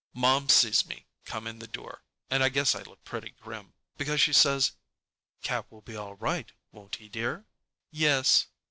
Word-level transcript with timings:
Mom 0.15 0.49
sees 0.49 0.83
me 0.87 1.05
come 1.25 1.45
in 1.45 1.59
the 1.59 1.67
door, 1.67 2.01
and 2.31 2.41
I 2.43 2.49
guess 2.49 2.73
I 2.73 2.81
look 2.81 3.03
pretty 3.03 3.35
grim, 3.39 3.75
because 3.97 4.19
she 4.19 4.33
says, 4.33 4.71
"Cat 5.43 5.71
will 5.71 5.83
be 5.83 5.95
all 5.95 6.15
right, 6.15 6.51
won't 6.71 6.95
he, 6.95 7.07
dear?" 7.07 7.45
"Yes." 7.91 8.47